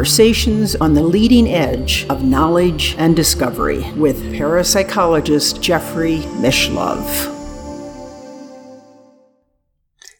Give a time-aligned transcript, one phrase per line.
[0.00, 7.04] Conversations on the leading edge of knowledge and discovery with parapsychologist Jeffrey Mishlove.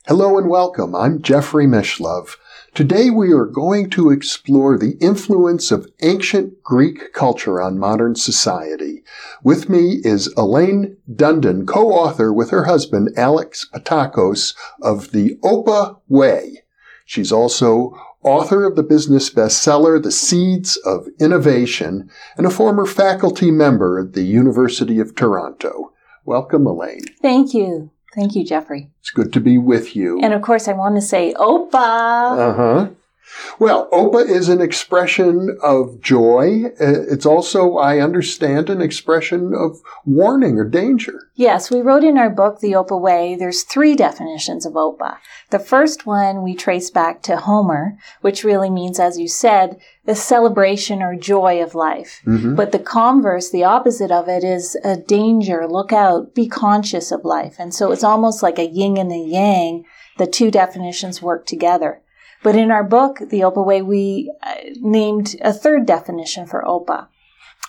[0.06, 0.94] Hello and welcome.
[0.94, 2.36] I'm Jeffrey Mishlove.
[2.74, 9.02] Today we are going to explore the influence of ancient Greek culture on modern society.
[9.42, 16.64] With me is Elaine Dundon, co-author with her husband Alex Pattakos of The Opa Way.
[17.06, 23.50] She's also author of the business bestseller The Seeds of Innovation and a former faculty
[23.50, 25.92] member at the University of Toronto.
[26.24, 27.04] Welcome, Elaine.
[27.22, 27.90] Thank you.
[28.14, 28.90] Thank you, Jeffrey.
[29.00, 30.20] It's good to be with you.
[30.20, 31.74] And of course, I want to say Opa.
[31.74, 32.88] Uh huh.
[33.58, 36.64] Well, Opa is an expression of joy.
[36.80, 41.28] Uh, it's also, I understand, an expression of warning or danger.
[41.34, 45.18] Yes, we wrote in our book, The Opa Way, there's three definitions of Opa.
[45.50, 50.14] The first one we trace back to Homer, which really means, as you said, the
[50.14, 52.20] celebration or joy of life.
[52.26, 52.54] Mm-hmm.
[52.54, 55.66] But the converse, the opposite of it, is a danger.
[55.68, 57.56] Look out, be conscious of life.
[57.58, 59.84] And so it's almost like a yin and a yang.
[60.18, 62.02] The two definitions work together.
[62.42, 67.08] But in our book, The Opa Way, we uh, named a third definition for Opa.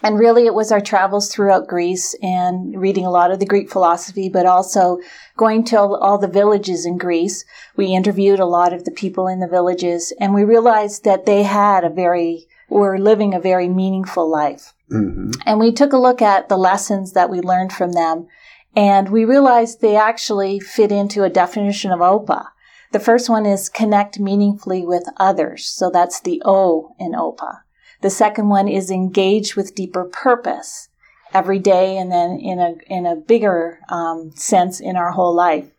[0.04, 3.70] And really, it was our travels throughout Greece and reading a lot of the Greek
[3.70, 5.00] philosophy, but also
[5.38, 7.46] going to all the villages in Greece.
[7.76, 11.44] We interviewed a lot of the people in the villages, and we realized that they
[11.44, 14.74] had a very, were living a very meaningful life.
[14.92, 15.32] Mm-hmm.
[15.46, 18.28] And we took a look at the lessons that we learned from them,
[18.76, 22.48] and we realized they actually fit into a definition of OPA.
[22.92, 25.68] The first one is connect meaningfully with others.
[25.68, 27.62] So that's the O in OPA.
[28.02, 30.90] The second one is engage with deeper purpose
[31.34, 35.70] every day and then in a, in a bigger um, sense in our whole life.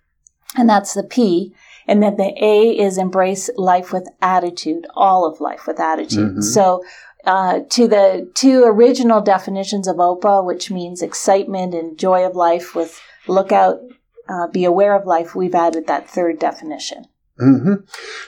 [0.56, 1.54] And that's the P.
[1.86, 6.30] And then the A is embrace life with attitude, all of life with attitude.
[6.30, 6.40] Mm-hmm.
[6.40, 6.82] So
[7.24, 12.74] uh, to the two original definitions of OPA, which means excitement and joy of life
[12.74, 13.80] with look out,
[14.28, 17.06] uh, be aware of life, we've added that third definition.
[17.40, 17.74] Mm-hmm.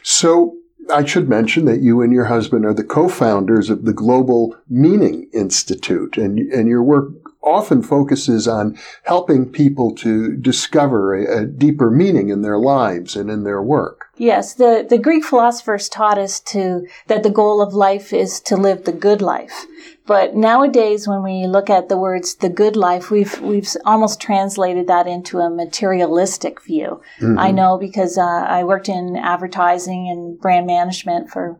[0.02, 0.56] So
[0.92, 5.28] I should mention that you and your husband are the co-founders of the Global Meaning
[5.32, 7.08] Institute, and and your work
[7.44, 13.30] often focuses on helping people to discover a, a, deeper meaning in their lives and
[13.30, 14.06] in their work.
[14.16, 18.56] Yes, the, the Greek philosophers taught us to that the goal of life is to
[18.56, 19.66] live the good life.
[20.06, 24.86] But nowadays, when we look at the words "the good life," we've we've almost translated
[24.86, 27.00] that into a materialistic view.
[27.20, 27.38] Mm-hmm.
[27.38, 31.58] I know because uh, I worked in advertising and brand management for,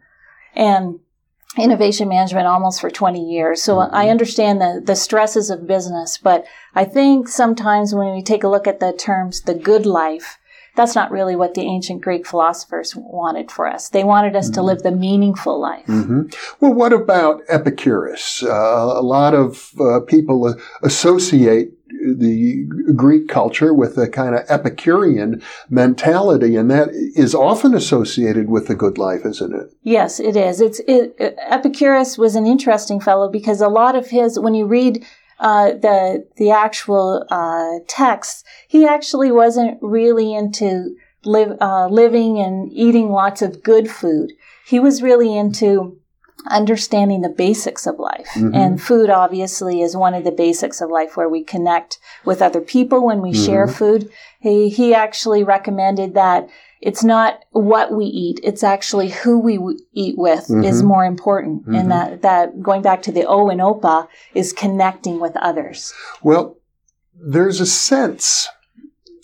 [0.55, 1.01] and
[1.57, 3.63] innovation management almost for 20 years.
[3.63, 3.95] So mm-hmm.
[3.95, 6.45] I understand the, the stresses of business, but
[6.75, 10.39] I think sometimes when we take a look at the terms, the good life,
[10.77, 13.89] that's not really what the ancient Greek philosophers wanted for us.
[13.89, 14.55] They wanted us mm-hmm.
[14.55, 15.87] to live the meaningful life.
[15.87, 16.23] Mm-hmm.
[16.61, 18.43] Well, what about Epicurus?
[18.43, 25.43] Uh, a lot of uh, people associate the Greek culture with a kind of Epicurean
[25.71, 29.73] mentality, and that is often associated with the good life, isn't it?
[29.83, 30.61] Yes, it is.
[30.61, 35.05] It's it, Epicurus was an interesting fellow because a lot of his, when you read
[35.45, 42.73] uh, the the actual uh, texts, he actually wasn't really into live, uh, living and
[42.73, 44.33] eating lots of good food.
[44.67, 45.99] He was really into
[46.47, 48.29] understanding the basics of life.
[48.35, 48.55] Mm-hmm.
[48.55, 52.61] And food obviously is one of the basics of life where we connect with other
[52.63, 53.45] people when we mm-hmm.
[53.45, 54.11] share food.
[54.41, 56.49] He, he actually recommended that
[56.85, 60.65] it's not what we eat, it's actually who we w- eat with mm-hmm.
[60.65, 61.67] is more important.
[61.67, 61.89] And mm-hmm.
[61.89, 65.95] that, that going back to the O and OPA is connecting with others.
[66.23, 66.59] Well,
[67.15, 68.49] there's a sense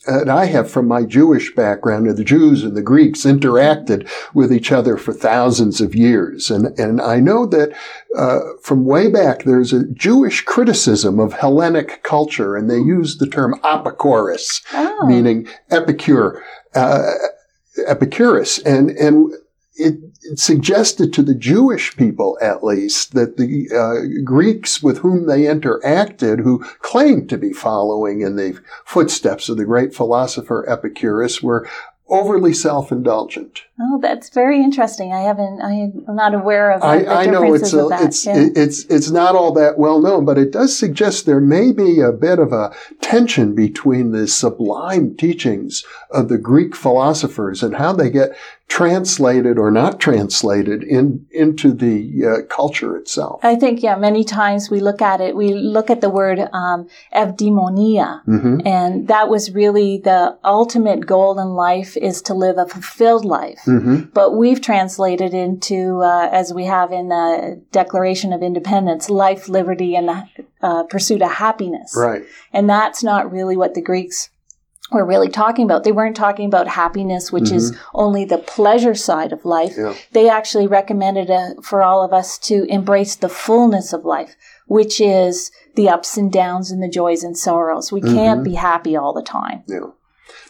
[0.07, 4.53] and I have from my Jewish background, and the Jews and the Greeks interacted with
[4.53, 6.51] each other for thousands of years.
[6.51, 7.77] And, and I know that
[8.17, 13.27] uh, from way back, there's a Jewish criticism of Hellenic culture, and they use the
[13.27, 15.07] term apicorus, oh.
[15.07, 16.43] meaning epicure,
[16.75, 17.13] uh,
[17.87, 18.59] Epicurus.
[18.61, 19.33] And, and
[19.75, 25.27] it, it, suggested to the Jewish people, at least, that the uh, Greeks with whom
[25.27, 31.43] they interacted, who claimed to be following in the footsteps of the great philosopher Epicurus,
[31.43, 31.69] were
[32.09, 33.63] overly self-indulgent.
[33.83, 35.11] Oh, that's very interesting.
[35.13, 35.63] I haven't.
[35.63, 36.83] I am not aware of.
[36.83, 38.49] I, I know it's a, it's yeah.
[38.55, 42.13] it's it's not all that well known, but it does suggest there may be a
[42.13, 48.11] bit of a tension between the sublime teachings of the Greek philosophers and how they
[48.11, 48.37] get
[48.71, 53.41] translated or not translated in into the uh, culture itself.
[53.45, 55.35] I think yeah, many times we look at it.
[55.35, 58.61] We look at the word um, evdaimonia, mm-hmm.
[58.65, 63.59] and that was really the ultimate goal in life is to live a fulfilled life.
[63.71, 64.13] Mhm.
[64.13, 69.95] but we've translated into, uh, as we have in the Declaration of Independence, life, liberty,
[69.97, 70.25] and the
[70.63, 71.95] uh, pursuit of happiness.
[71.97, 72.23] Right.
[72.53, 74.29] And that's not really what the Greeks
[74.93, 75.85] were really talking about.
[75.85, 79.75] They weren't talking about happiness, which is only the pleasure side of life.
[79.79, 79.95] Yeah.
[80.13, 84.35] They actually recommended uh, for all of us to embrace the fullness of life,
[84.67, 87.93] which is the ups and downs and the joys and sorrows.
[87.93, 89.63] We can't be happy all the time.
[89.69, 89.91] Yeah.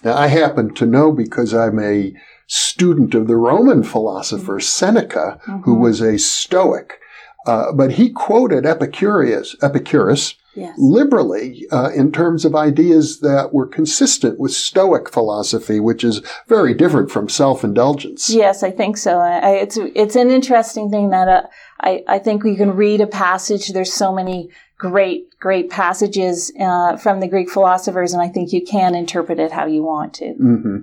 [0.02, 2.14] Now, I happen to know because I'm a
[2.52, 6.98] student of the Roman philosopher Seneca, who was a Stoic.
[7.46, 10.74] Uh, but he quoted Epicurus, Epicurus Yes.
[10.78, 16.74] liberally uh, in terms of ideas that were consistent with Stoic philosophy, which is very
[16.74, 18.28] different from self-indulgence.
[18.30, 19.20] Yes, I think so.
[19.20, 21.42] I, it's it's an interesting thing that uh,
[21.80, 23.68] I I think we can read a passage.
[23.68, 28.62] There's so many great great passages uh, from the Greek philosophers, and I think you
[28.64, 30.32] can interpret it how you want to.
[30.32, 30.78] hmm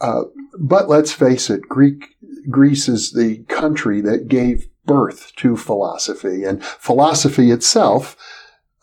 [0.00, 0.22] Uh,
[0.58, 2.16] but let's face it, Greek
[2.50, 8.16] Greece is the country that gave birth to philosophy, and philosophy itself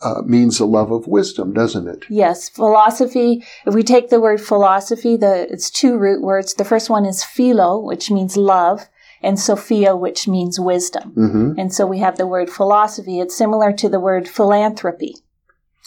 [0.02, 2.04] uh, means the love of wisdom, doesn't it?
[2.08, 3.44] Yes, philosophy.
[3.66, 6.54] If we take the word philosophy, the it's two root words.
[6.54, 8.88] The first one is philo, which means love,
[9.22, 11.10] and sophia, which means wisdom.
[11.10, 13.20] hmm And so we have the word philosophy.
[13.20, 15.16] It's similar to the word philanthropy.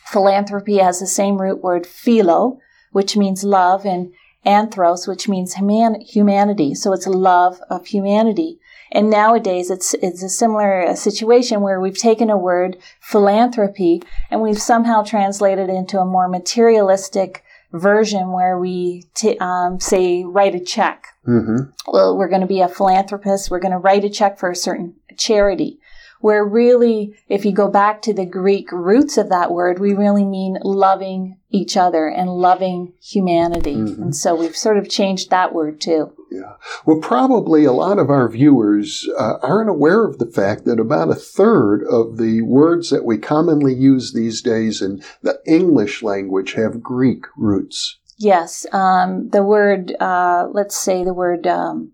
[0.05, 2.59] Philanthropy has the same root word philo,
[2.91, 4.13] which means love, and
[4.45, 6.75] anthros, which means human- humanity.
[6.75, 8.59] So it's love of humanity.
[8.91, 14.41] And nowadays it's, it's a similar uh, situation where we've taken a word, philanthropy, and
[14.41, 20.53] we've somehow translated it into a more materialistic version where we t- um, say write
[20.53, 21.57] a check hmm
[21.87, 23.51] well, we're going to be a philanthropist.
[23.51, 25.79] We're going to write a check for a certain charity.
[26.21, 30.23] Where really, if you go back to the Greek roots of that word, we really
[30.23, 33.75] mean loving each other and loving humanity.
[33.75, 36.11] And so we've sort of changed that word too.
[36.31, 36.53] Yeah.
[36.83, 41.11] Well, probably a lot of our viewers uh, aren't aware of the fact that about
[41.11, 46.53] a third of the words that we commonly use these days in the English language
[46.53, 47.99] have Greek roots.
[48.17, 51.91] Yes, um, the word, uh, let's say the word um,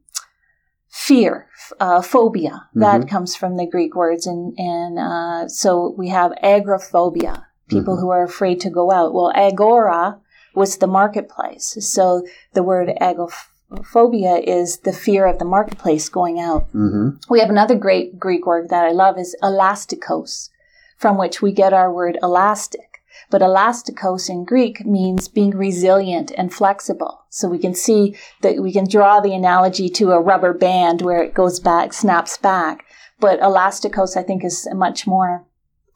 [0.88, 1.50] fear,
[1.82, 4.26] uh, phobia, that comes from the Greek words.
[4.26, 9.14] And, and uh, so we have agoraphobia, people who are afraid to go out.
[9.14, 10.20] Well, agora
[10.56, 11.78] was the marketplace.
[11.80, 16.64] So the word agoraphobia is the fear of the marketplace going out.
[16.72, 20.50] hmm We have another great Greek word that I love is elastikos,
[20.98, 22.90] from which we get our word elastic.
[23.30, 27.26] But elastikos in Greek means being resilient and flexible.
[27.30, 31.22] So we can see that we can draw the analogy to a rubber band where
[31.22, 32.86] it goes back, snaps back.
[33.20, 35.46] But elastikos, I think, is much more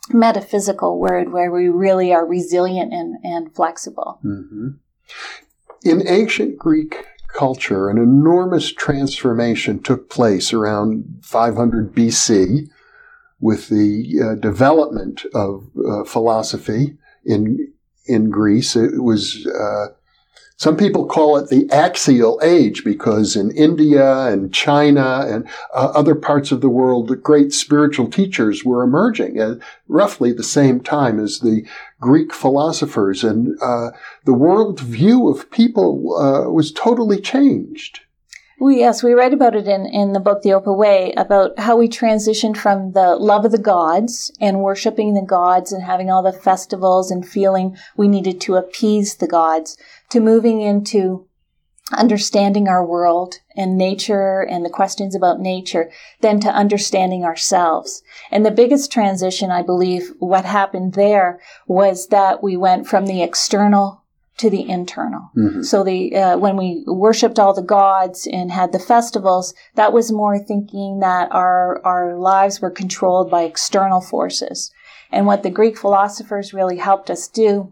[0.09, 4.19] metaphysical word where we really are resilient and, and flexible.
[4.21, 4.69] hmm
[5.83, 12.69] In ancient Greek culture, an enormous transformation took place around 500 BC
[13.39, 17.73] with the uh, development of uh, philosophy in
[18.05, 18.75] in Greece.
[18.75, 19.87] It was uh,
[20.57, 26.15] some people call it the axial age because in India and China and uh, other
[26.15, 29.57] parts of the world, the great spiritual teachers were emerging at
[29.87, 31.65] roughly the same time as the
[31.99, 33.91] Greek philosophers, and uh,
[34.25, 38.01] the world view of people uh, was totally changed.
[38.65, 41.89] Yes, we write about it in, in the book, The Opa Way, about how we
[41.89, 46.31] transitioned from the love of the gods and worshiping the gods and having all the
[46.31, 49.77] festivals and feeling we needed to appease the gods
[50.09, 51.27] to moving into
[51.91, 55.91] understanding our world and nature and the questions about nature,
[56.21, 58.01] then to understanding ourselves.
[58.31, 63.21] And the biggest transition, I believe, what happened there was that we went from the
[63.21, 64.02] external
[64.37, 65.29] to the internal.
[65.63, 70.11] So the uh, when we worshipped all the gods and had the festivals, that was
[70.11, 74.71] more thinking that our our lives were controlled by external forces.
[75.11, 77.71] And what the Greek philosophers really helped us do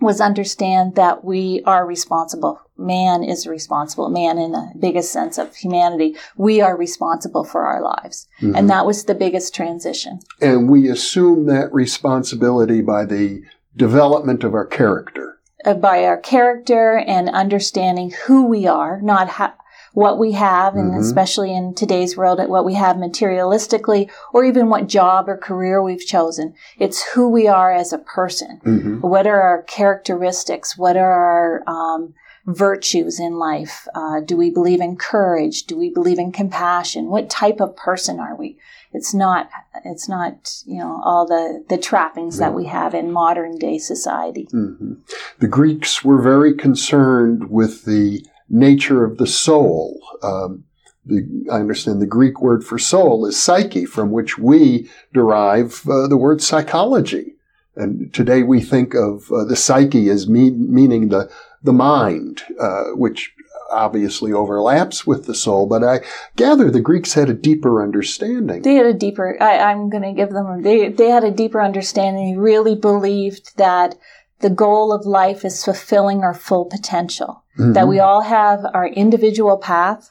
[0.00, 2.60] was understand that we are responsible.
[2.76, 4.08] Man is responsible.
[4.08, 8.26] Man, in the biggest sense of humanity, we are responsible for our lives.
[8.40, 10.18] And that was the biggest transition.
[10.40, 13.42] And we assume that responsibility by the
[13.76, 15.38] development of our character.
[15.64, 19.54] Uh, by our character and understanding who we are, not ha-
[19.94, 24.70] what we have, and especially in today's world, at what we have materialistically, or even
[24.70, 26.54] what job or career we've chosen.
[26.78, 28.60] It's who we are as a person.
[29.02, 30.78] What are our characteristics?
[30.78, 32.14] What are our um,
[32.46, 33.86] virtues in life?
[33.94, 35.64] Uh, do we believe in courage?
[35.64, 37.06] Do we believe in compassion?
[37.06, 38.58] What type of person are we?
[38.92, 39.48] It's not.
[39.84, 40.62] It's not.
[40.66, 44.48] You know all the the trappings that we have in modern day society.
[44.52, 49.98] The Greeks were very concerned with the nature of the soul.
[50.22, 50.64] Um,
[51.04, 56.06] the, I understand the Greek word for soul is psyche, from which we derive uh,
[56.06, 57.34] the word psychology.
[57.74, 61.30] And today we think of uh, the psyche as mean, meaning the
[61.62, 63.32] the mind, uh, which
[63.72, 66.00] obviously overlaps with the soul, but I
[66.36, 68.62] gather the Greeks had a deeper understanding.
[68.62, 71.60] They had a deeper, I, am going to give them, they, they had a deeper
[71.60, 72.32] understanding.
[72.32, 73.96] They really believed that
[74.40, 77.72] the goal of life is fulfilling our full potential, mm-hmm.
[77.72, 80.10] that we all have our individual path.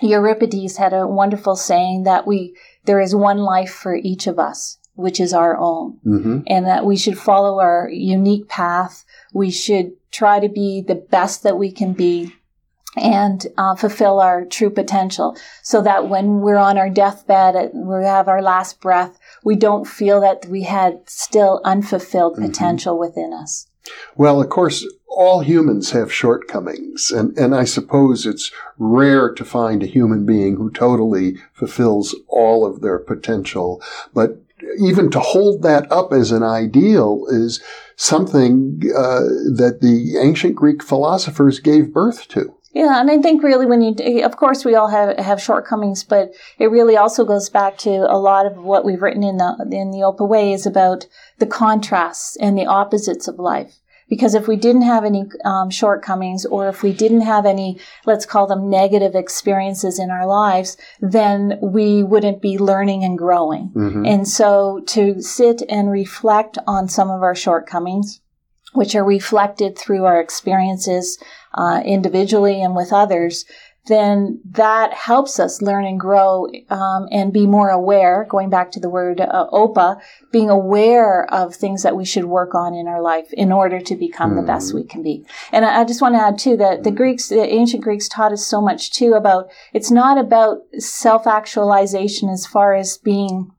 [0.00, 4.78] Euripides had a wonderful saying that we, there is one life for each of us,
[4.94, 6.40] which is our own, mm-hmm.
[6.46, 9.04] and that we should follow our unique path.
[9.32, 12.32] We should try to be the best that we can be
[12.96, 18.04] and uh, fulfill our true potential so that when we're on our deathbed, and we
[18.04, 22.46] have our last breath, we don't feel that we had still unfulfilled mm-hmm.
[22.46, 23.00] potential mm-hmm.
[23.00, 23.66] within us.
[24.16, 29.82] Well, of course, all humans have shortcomings, and, and I suppose it's rare to find
[29.82, 33.82] a human being who totally fulfills all of their potential.
[34.14, 34.43] But
[34.78, 37.62] even to hold that up as an ideal is
[37.96, 39.20] something uh,
[39.56, 42.54] that the ancient Greek philosophers gave birth to.
[42.74, 46.32] Yeah, and I think really when you, of course, we all have have shortcomings, but
[46.58, 49.92] it really also goes back to a lot of what we've written in the in
[49.92, 51.06] the Opa Way is about
[51.38, 53.78] the contrasts and the opposites of life.
[54.08, 58.26] Because if we didn't have any um, shortcomings, or if we didn't have any, let's
[58.26, 63.70] call them negative experiences in our lives, then we wouldn't be learning and growing.
[63.74, 64.06] Mm-hmm.
[64.06, 68.20] And so to sit and reflect on some of our shortcomings,
[68.74, 71.18] which are reflected through our experiences
[71.54, 73.44] uh, individually and with others,
[73.86, 78.26] then that helps us learn and grow um, and be more aware.
[78.28, 80.00] Going back to the word uh, OPA,
[80.32, 83.94] being aware of things that we should work on in our life in order to
[83.94, 84.36] become mm.
[84.36, 84.78] the best mm-hmm.
[84.78, 85.26] we can be.
[85.52, 88.32] And I, I just want to add too that the Greeks, the ancient Greeks, taught
[88.32, 93.50] us so much too about it's not about self actualization as far as being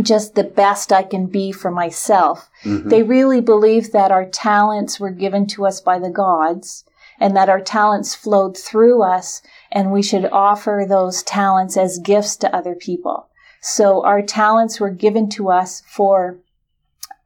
[0.00, 2.48] just the best I can be for myself.
[2.64, 2.88] Mm-hmm.
[2.88, 6.84] They really believed that our talents were given to us by the gods
[7.18, 9.42] and that our talents flowed through us
[9.72, 13.28] and we should offer those talents as gifts to other people.
[13.60, 16.36] So our talents were given to us for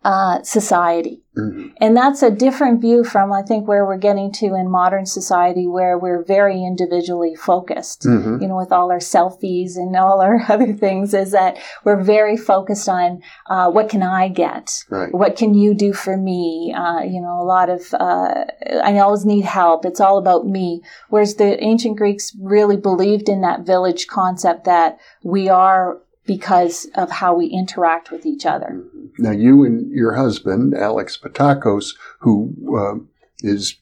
[0.03, 1.23] uh, society.
[1.37, 1.69] Mm-hmm.
[1.77, 5.69] And that's a different view from, I think, where we're getting to in modern society,
[5.69, 8.43] where we're very individually focused, mm-hmm.
[8.43, 12.37] you know, with all our selfies and all our other things, is that we're very
[12.37, 14.85] focused on uh, what can I get?
[14.89, 15.15] Right.
[15.15, 16.75] What can you do for me?
[16.77, 18.47] Uh, you know, a lot of, uh,
[18.83, 19.85] I always need help.
[19.85, 20.83] It's all about me.
[21.11, 25.99] Whereas the ancient Greeks really believed in that village concept that we are
[26.31, 28.81] because of how we interact with each other.
[29.19, 33.05] Now, you and your husband, Alex Pattakos, who uh,
[33.41, 33.75] is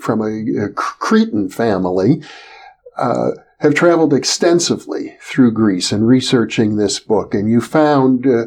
[0.00, 2.22] from a, a, Cretan family,
[2.96, 8.44] uh, have traveled extensively through Greece in researching this book, and you found, uh,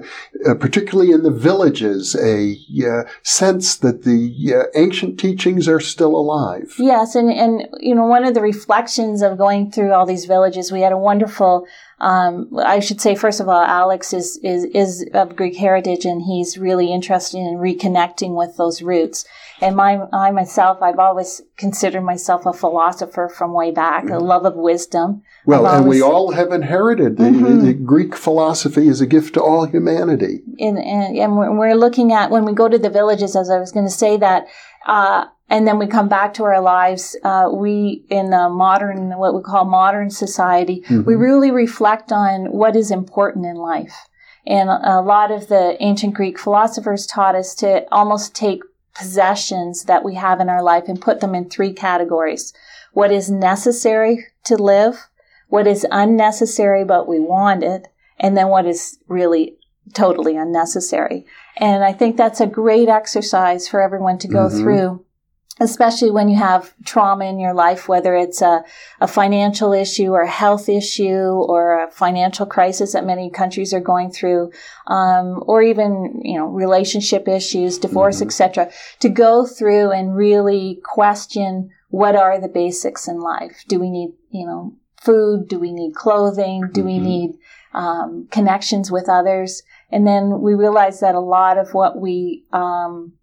[0.50, 2.56] uh particularly in the villages, a
[2.90, 6.74] uh, sense that the uh, ancient teachings are still alive.
[6.80, 10.72] Yes, and and you know one of the reflections of going through all these villages,
[10.72, 11.66] we had a wonderful
[12.00, 16.22] um, I should say, first of all, Alex is, is, is of Greek heritage and
[16.22, 19.24] he's really interested in reconnecting with those roots.
[19.62, 24.16] And my, I myself, I've always considered myself a philosopher from way back, mm-hmm.
[24.16, 25.24] a love of wisdom.
[25.46, 27.66] Well, and we all have inherited the, mm-hmm.
[27.66, 30.42] the, Greek philosophy is a gift to all humanity.
[30.60, 33.72] And, and, and we're looking at, when we go to the villages, as I was
[33.72, 34.48] going to say that,
[34.86, 37.16] uh, and then we come back to our lives.
[37.24, 41.04] Uh, we, in the modern, what we call modern society, mm-hmm.
[41.04, 43.96] we really reflect on what is important in life.
[44.48, 48.62] And a lot of the ancient Greek philosophers taught us to almost take
[48.96, 52.54] possessions that we have in our life and put them in three categories.
[52.94, 55.08] What is necessary to live,
[55.48, 57.88] what is unnecessary but we want it,
[58.20, 59.58] and then what is really
[59.94, 61.26] totally unnecessary.
[61.58, 64.60] And I think that's a great exercise for everyone to go mm-hmm.
[64.60, 65.05] through
[65.60, 68.64] especially when you have trauma in your life, whether it's a,
[69.00, 73.80] a, financial issue or a health issue or a financial crisis that many countries are
[73.80, 74.52] going through,
[74.88, 78.28] um, or even you know relationship issues, divorce, mm-hmm.
[78.28, 78.70] etc.
[79.00, 83.64] To go through and really question what are the basics in life.
[83.68, 85.48] Do we need you know food?
[85.48, 86.70] Do we need clothing?
[86.74, 86.88] Do mm-hmm.
[86.88, 87.38] we need
[87.74, 89.64] um, connections with others?
[89.90, 93.14] And then we realize that a lot of what we um,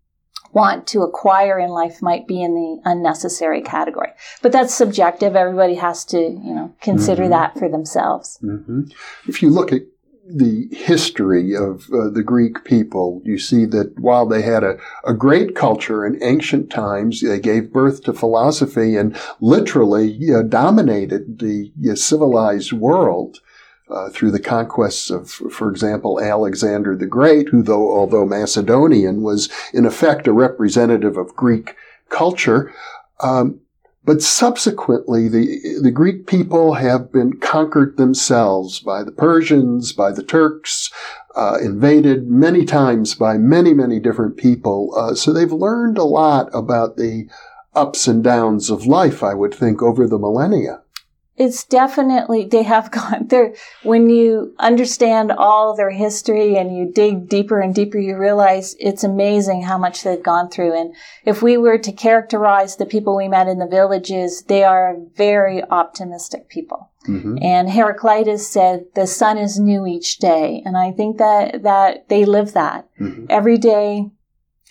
[0.52, 4.10] want to acquire in life might be in the unnecessary category.
[4.42, 5.34] But that's subjective.
[5.34, 7.30] Everybody has to, you know, consider mm-hmm.
[7.30, 8.38] that for themselves.
[8.42, 8.82] Mm-hmm.
[9.26, 9.82] If you look at
[10.24, 15.14] the history of uh, the Greek people, you see that while they had a, a
[15.14, 21.72] great culture in ancient times, they gave birth to philosophy and literally uh, dominated the
[21.90, 23.38] uh, civilized world.
[23.92, 29.50] Uh, through the conquests of, for example, Alexander the Great, who, though although Macedonian, was
[29.74, 31.76] in effect a representative of Greek
[32.08, 32.72] culture.
[33.20, 33.60] Um,
[34.04, 40.24] but subsequently, the, the Greek people have been conquered themselves by the Persians, by the
[40.24, 40.90] Turks,
[41.36, 44.94] uh, invaded many times by many, many different people.
[44.96, 47.28] Uh, so they've learned a lot about the
[47.74, 50.81] ups and downs of life, I would think, over the millennia
[51.36, 57.28] it's definitely they have gone there when you understand all their history and you dig
[57.28, 61.56] deeper and deeper you realize it's amazing how much they've gone through and if we
[61.56, 66.90] were to characterize the people we met in the villages they are very optimistic people
[67.08, 67.36] mm-hmm.
[67.40, 72.24] and heraclitus said the sun is new each day and i think that that they
[72.24, 73.26] live that mm-hmm.
[73.28, 74.10] Every day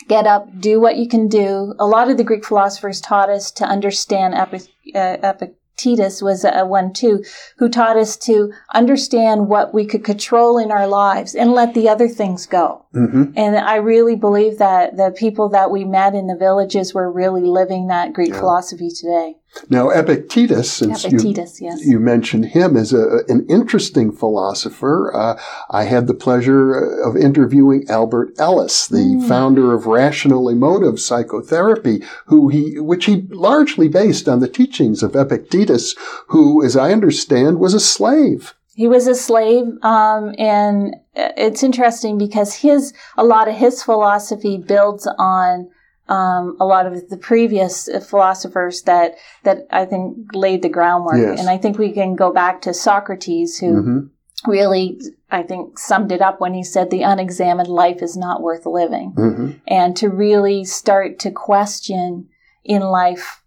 [0.07, 1.73] get up, do what you can do.
[1.79, 4.63] A lot of the Greek philosophers taught us to understand epic,
[4.93, 7.23] uh, epic Titus was a one too,
[7.57, 11.89] who taught us to understand what we could control in our lives and let the
[11.89, 12.85] other things go.
[12.93, 13.33] Mm-hmm.
[13.35, 17.43] And I really believe that the people that we met in the villages were really
[17.43, 18.39] living that Greek yeah.
[18.39, 19.37] philosophy today.
[19.69, 21.85] Now, Epictetus, since Epictetus, you, yes.
[21.85, 25.39] you mentioned him as a, an interesting philosopher, uh,
[25.69, 29.27] I had the pleasure of interviewing Albert Ellis, the mm.
[29.27, 35.15] founder of rational emotive psychotherapy, who he, which he largely based on the teachings of
[35.15, 35.95] Epictetus,
[36.27, 38.53] who, as I understand, was a slave.
[38.73, 44.57] He was a slave, um, and it's interesting because his a lot of his philosophy
[44.57, 45.69] builds on
[46.11, 51.21] um, a lot of the previous philosophers that that I think laid the groundwork.
[51.21, 51.39] Yes.
[51.39, 54.51] And I think we can go back to Socrates, who mm-hmm.
[54.51, 58.65] really I think summed it up when he said the unexamined life is not worth
[58.65, 59.51] living, mm-hmm.
[59.67, 62.27] and to really start to question
[62.65, 63.37] in life.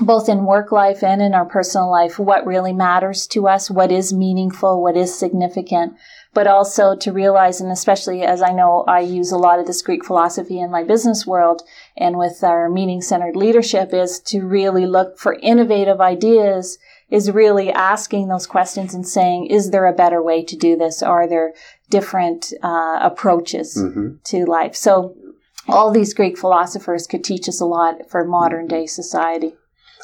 [0.00, 3.90] Both in work life and in our personal life, what really matters to us, what
[3.90, 5.94] is meaningful, what is significant,
[6.34, 9.82] but also to realize, and especially as I know I use a lot of this
[9.82, 11.62] Greek philosophy in my business world
[11.96, 16.78] and with our meaning centered leadership, is to really look for innovative ideas,
[17.10, 21.02] is really asking those questions and saying, is there a better way to do this?
[21.02, 21.54] Are there
[21.88, 24.16] different uh, approaches mm-hmm.
[24.24, 24.76] to life?
[24.76, 25.16] So,
[25.66, 29.54] all these Greek philosophers could teach us a lot for modern day society.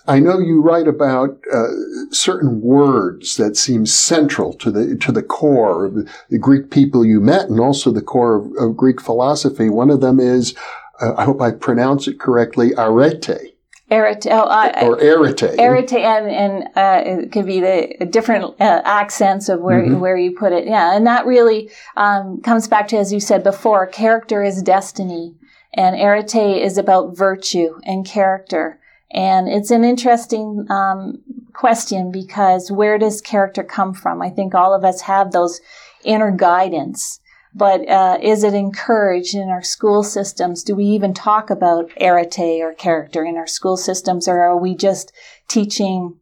[0.07, 1.69] I know you write about uh,
[2.11, 7.21] certain words that seem central to the to the core of the Greek people you
[7.21, 9.71] met, and also the core of, of Greek philosophy.
[9.71, 10.55] One of them is,
[11.01, 13.55] uh, I hope I pronounce it correctly, arete.
[13.91, 15.59] Arete, oh, uh, or arete.
[15.59, 20.01] Arete, and, and uh, it could be the different uh, accents of where mm-hmm.
[20.01, 20.67] where you put it.
[20.67, 25.35] Yeah, and that really um, comes back to, as you said before, character is destiny,
[25.73, 28.81] and arete is about virtue and character.
[29.11, 34.21] And it's an interesting um, question because where does character come from?
[34.21, 35.61] I think all of us have those
[36.05, 37.21] inner guidance,
[37.55, 40.65] but uh, is it encouraged in our school systems?
[40.65, 44.77] Do we even talk about arete or character in our school systems, or are we
[44.77, 45.13] just
[45.49, 46.19] teaching?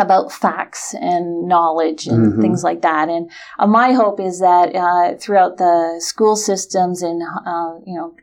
[0.00, 2.40] about facts and knowledge and mm-hmm.
[2.40, 3.08] things like that.
[3.08, 8.14] And uh, my hope is that uh, throughout the school systems and uh, you know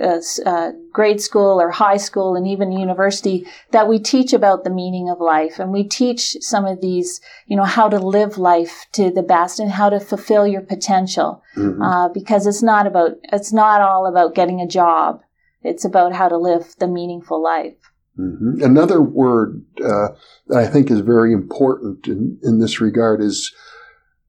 [0.00, 4.70] uh, uh, grade school or high school and even university that we teach about the
[4.70, 5.58] meaning of life.
[5.58, 9.58] And we teach some of these you know how to live life to the best
[9.58, 11.42] and how to fulfill your potential.
[11.56, 11.82] Mm-hmm.
[11.82, 15.20] uh, because it's not about it's not all about getting a job.
[15.62, 17.74] It's about how to live the meaningful life.
[18.18, 18.62] Mm-hmm.
[18.62, 20.08] another word uh,
[20.48, 23.54] that i think is very important in, in this regard is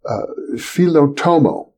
[0.08, 1.71] uh, philotomo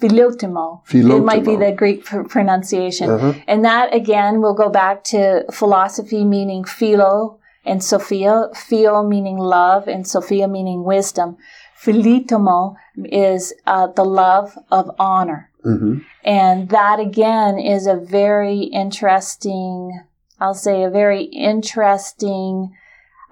[0.00, 0.84] Philotimo.
[0.86, 1.18] Philotimo.
[1.18, 3.10] It might be the Greek pr- pronunciation.
[3.10, 3.32] Uh-huh.
[3.46, 8.48] And that again will go back to philosophy meaning philo and Sophia.
[8.54, 11.36] Philo meaning love and Sophia meaning wisdom.
[11.82, 15.50] Philotimo is uh, the love of honor.
[15.64, 15.98] Mm-hmm.
[16.24, 20.00] And that again is a very interesting,
[20.38, 22.74] I'll say a very interesting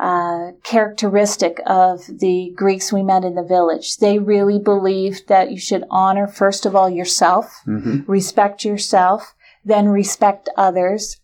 [0.04, 3.96] uh, characteristic of the Greeks we met in the village.
[3.96, 8.00] They really believed that you should honor, first of all, yourself, mm-hmm.
[8.06, 11.20] respect yourself, then respect others,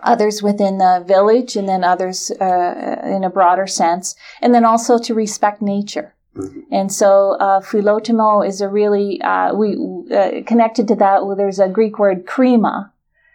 [0.00, 4.98] others within the village, and then others uh, in a broader sense, and then also
[4.98, 6.14] to respect nature.
[6.36, 6.60] Mm-hmm.
[6.70, 9.68] And so, uh, philotimo is a really, uh, we,
[10.14, 12.90] uh, connected to that, well, there's a Greek word krima,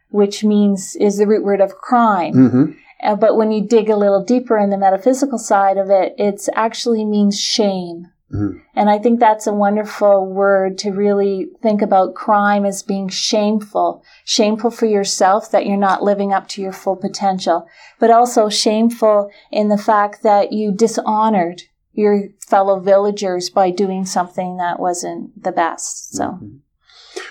[0.10, 2.34] which means, is the root word of crime.
[2.34, 2.72] Mm-hmm.
[3.02, 6.48] Uh, but when you dig a little deeper in the metaphysical side of it, it
[6.56, 8.08] actually means shame.
[8.34, 8.62] Mm.
[8.76, 14.04] And I think that's a wonderful word to really think about crime as being shameful.
[14.26, 17.68] Shameful for yourself that you're not living up to your full potential,
[18.00, 24.58] but also shameful in the fact that you dishonored your fellow villagers by doing something
[24.58, 26.14] that wasn't the best.
[26.14, 26.24] So.
[26.24, 26.58] Mm-hmm.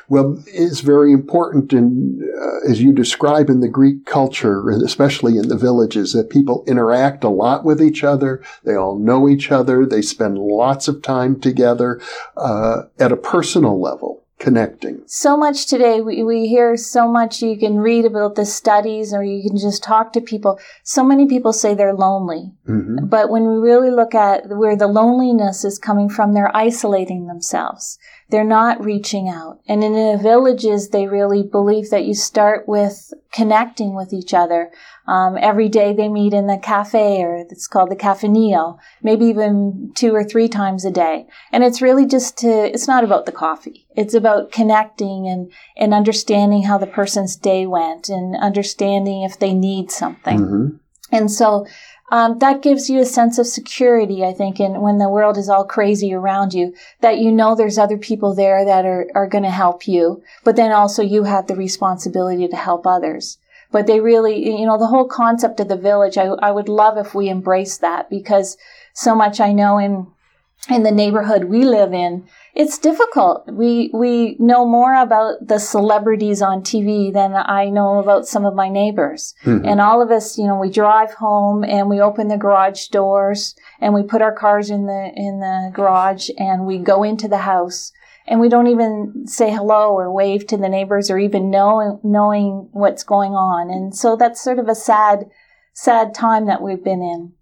[0.08, 5.48] Well, it's very important, in, uh, as you describe in the Greek culture, especially in
[5.48, 8.42] the villages, that people interact a lot with each other.
[8.64, 9.84] They all know each other.
[9.84, 12.00] They spend lots of time together
[12.36, 15.02] uh, at a personal level connecting.
[15.06, 17.42] So much today, we, we hear so much.
[17.42, 20.60] You can read about the studies or you can just talk to people.
[20.82, 22.52] So many people say they're lonely.
[22.68, 23.06] Mm-hmm.
[23.06, 27.98] But when we really look at where the loneliness is coming from, they're isolating themselves.
[28.28, 29.60] They're not reaching out.
[29.68, 34.72] And in the villages, they really believe that you start with connecting with each other.
[35.06, 39.92] Um, every day they meet in the cafe or it's called the cafenio, maybe even
[39.94, 41.26] two or three times a day.
[41.52, 43.86] And it's really just to, it's not about the coffee.
[43.94, 49.54] It's about connecting and, and understanding how the person's day went and understanding if they
[49.54, 50.40] need something.
[50.40, 50.76] Mm-hmm.
[51.12, 51.66] And so
[52.10, 55.48] um, that gives you a sense of security, I think, and when the world is
[55.48, 59.44] all crazy around you, that you know there's other people there that are, are going
[59.44, 63.38] to help you, but then also you have the responsibility to help others.
[63.72, 66.96] But they really, you know, the whole concept of the village, I, I would love
[66.96, 68.56] if we embrace that because
[68.94, 70.06] so much I know in,
[70.70, 73.46] in the neighborhood we live in, it's difficult.
[73.52, 78.54] We we know more about the celebrities on TV than I know about some of
[78.54, 79.34] my neighbors.
[79.44, 79.66] Mm-hmm.
[79.66, 83.54] And all of us, you know, we drive home and we open the garage doors
[83.78, 87.38] and we put our cars in the in the garage and we go into the
[87.38, 87.92] house
[88.26, 92.70] and we don't even say hello or wave to the neighbors or even know knowing
[92.72, 93.68] what's going on.
[93.68, 95.26] And so that's sort of a sad
[95.74, 97.35] sad time that we've been in.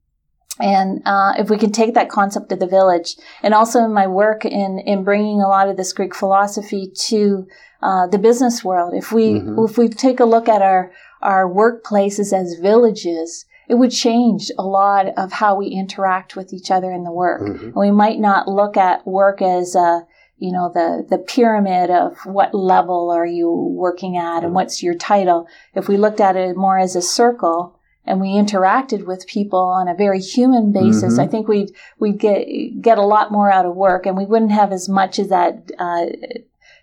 [0.60, 4.06] And uh, if we can take that concept of the village, and also in my
[4.06, 7.48] work in in bringing a lot of this Greek philosophy to
[7.82, 9.64] uh, the business world, if we mm-hmm.
[9.64, 14.62] if we take a look at our our workplaces as villages, it would change a
[14.62, 17.42] lot of how we interact with each other in the work.
[17.42, 17.78] Mm-hmm.
[17.78, 20.06] we might not look at work as a
[20.38, 24.94] you know the the pyramid of what level are you working at and what's your
[24.94, 25.48] title.
[25.74, 27.73] If we looked at it more as a circle
[28.06, 31.20] and we interacted with people on a very human basis, mm-hmm.
[31.20, 32.46] I think we'd we'd get
[32.80, 35.70] get a lot more out of work, and we wouldn't have as much of that.
[35.78, 36.06] Uh,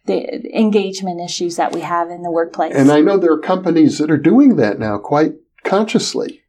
[0.08, 2.74] the engagement issues that we have in the workplace.
[2.76, 6.42] And I know there are companies that are doing that now quite consciously.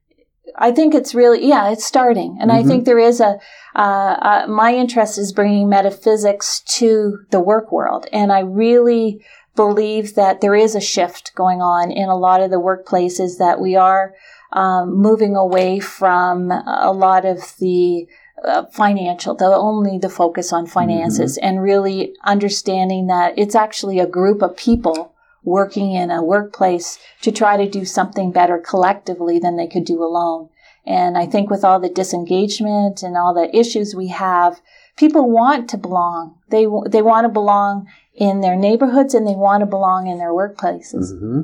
[0.56, 2.38] I think it's really, yeah, it's starting.
[2.40, 2.60] And mm-hmm.
[2.60, 3.38] I think there is a,
[3.74, 8.06] uh, uh, my interest is bringing metaphysics to the work world.
[8.12, 12.50] And I really believe that there is a shift going on in a lot of
[12.50, 14.14] the workplaces that we are
[14.52, 18.06] um, moving away from a lot of the
[18.44, 21.46] uh, financial, the only the focus on finances, mm-hmm.
[21.46, 27.32] and really understanding that it's actually a group of people working in a workplace to
[27.32, 30.48] try to do something better collectively than they could do alone.
[30.84, 34.60] And I think with all the disengagement and all the issues we have,
[34.96, 36.38] people want to belong.
[36.48, 40.32] They they want to belong in their neighborhoods and they want to belong in their
[40.32, 41.12] workplaces.
[41.12, 41.40] Mm-hmm.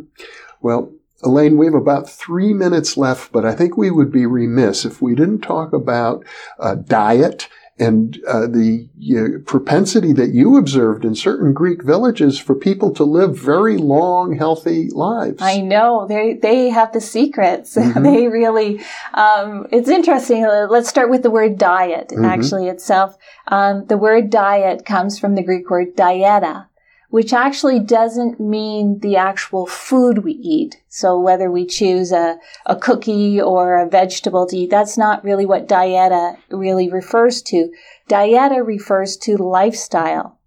[0.61, 4.85] Well, Elaine, we have about three minutes left, but I think we would be remiss
[4.85, 6.25] if we didn't talk about
[6.59, 12.55] uh, diet and uh, the uh, propensity that you observed in certain Greek villages for
[12.55, 15.41] people to live very long, healthy lives.
[15.41, 17.77] I know they they have the secrets.
[17.89, 18.03] Mm-hmm.
[18.03, 18.81] they really.
[19.15, 20.43] Um, it's interesting.
[20.43, 22.09] Let's start with the word diet.
[22.09, 22.25] Mm-hmm.
[22.25, 26.67] Actually, itself, um, the word diet comes from the Greek word dieta,
[27.11, 30.83] which actually doesn't mean the actual food we eat.
[30.89, 35.47] So whether we choose a, a cookie or a vegetable to eat, that's not really
[35.47, 37.73] what dieta really refers to.
[38.11, 40.39] Dieta refers to lifestyle.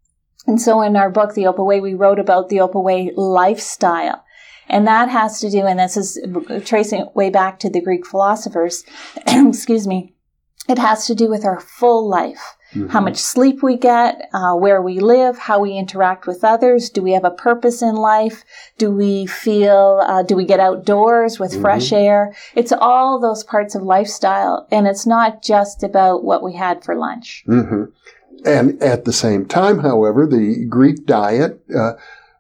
[0.46, 4.24] And so in our book, The Opa Way, we wrote about the Opa Way lifestyle.
[4.70, 6.20] And that has to do, and this is
[6.66, 8.84] tracing way back to the Greek philosophers,
[9.28, 10.14] excuse me,
[10.70, 12.56] it has to do with our full life.
[12.74, 12.88] Mm-hmm.
[12.88, 16.90] How much sleep we get, uh, where we live, how we interact with others.
[16.90, 18.46] Do we have a purpose in life?
[18.78, 21.62] Do we feel, uh, do we get outdoors with mm-hmm.
[21.62, 22.34] fresh air?
[22.56, 24.68] It's all those parts of lifestyle.
[24.72, 27.44] And it's not just about what we had for lunch.
[27.48, 27.84] Mm-hmm.
[28.46, 31.94] And at the same time, however, the Greek diet, uh,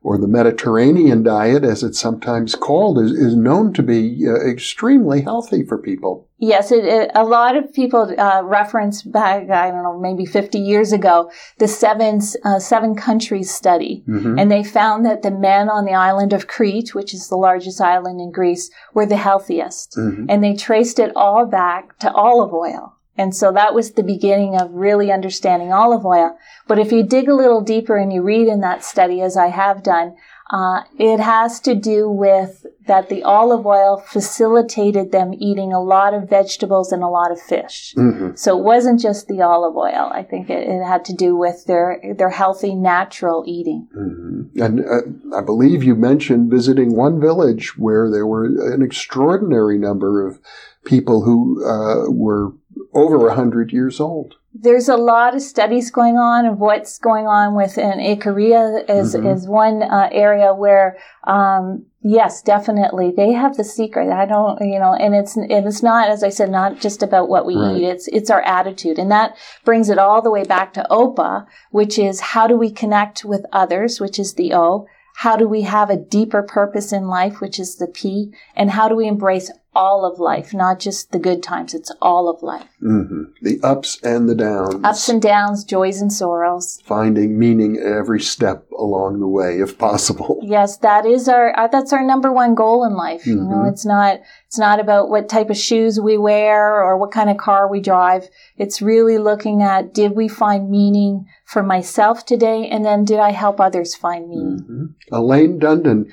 [0.04, 5.22] or the Mediterranean diet, as it's sometimes called, is, is known to be uh, extremely
[5.22, 6.28] healthy for people.
[6.40, 10.58] Yes, it, it, a lot of people uh, reference back, I don't know, maybe 50
[10.58, 14.04] years ago, the seven, uh, seven countries study.
[14.08, 14.40] Mm-hmm.
[14.40, 17.80] And they found that the men on the island of Crete, which is the largest
[17.80, 19.96] island in Greece, were the healthiest.
[19.96, 20.26] Mm-hmm.
[20.30, 24.56] And they traced it all back to olive oil And so that was the beginning
[24.56, 26.38] of really understanding olive oil.
[26.68, 29.48] But if you dig a little deeper and you read in that study, as I
[29.48, 30.16] have done,
[30.52, 36.14] uh, it has to do with that the olive oil facilitated them eating a lot
[36.14, 37.94] of vegetables and a lot of fish.
[37.96, 38.36] Mm-hmm.
[38.36, 40.12] So it wasn't just the olive oil.
[40.14, 43.88] I think it, it had to do with their their healthy, natural eating.
[43.96, 44.62] Mm-hmm.
[44.62, 50.28] And uh, I believe you mentioned visiting one village where there were an extraordinary number
[50.28, 50.40] of
[50.84, 52.52] people who uh, were
[52.94, 54.36] over a hundred years old.
[54.54, 59.34] There's a lot of studies going on of what's going on within Ikaria is Mhm.
[59.34, 64.10] is one uh, area where um, yes, definitely they have the secret.
[64.10, 67.30] I don't, you know, and it's and it's not as I said, not just about
[67.30, 67.78] what we Right.
[67.78, 67.84] eat.
[67.84, 71.98] It's it's our attitude, and that brings it all the way back to OPA, which
[71.98, 74.86] is how do we connect with others, which is the O.
[75.18, 78.90] How do we have a deeper purpose in life, which is the P, and how
[78.90, 81.74] do we embrace all of life, not just the good times?
[81.74, 82.68] It's all of life.
[82.80, 84.84] hmm The ups and the downs.
[84.84, 86.80] ups and downs, joys and sorrows.
[86.86, 90.40] finding meaning every step along the way, if possible.
[90.52, 93.26] Yes, that is our uh, that's our number one goal in life.
[93.26, 93.72] You know, Mhm.
[93.72, 97.38] it's not it's not about what type of shoes we wear or what kind of
[97.38, 98.28] car we drive.
[98.58, 103.32] It's really looking at did we find meaning for myself today, and then did I
[103.32, 104.60] help others find meaning?
[104.70, 104.94] Mhm.
[105.18, 106.06] Elaine Dundon,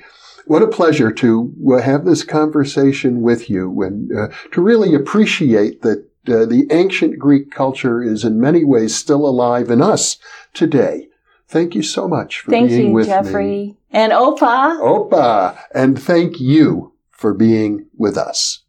[0.49, 5.83] what a pleasure to uh, have this conversation with you and uh, to really appreciate
[5.83, 10.17] that uh, the ancient Greek culture is in many ways still alive in us
[10.55, 11.07] today.
[11.47, 13.77] Thank you so much for Thank being you, with Jeffrey me.
[13.91, 14.79] and Opa.
[14.81, 18.63] Opa, and thank you for being with us.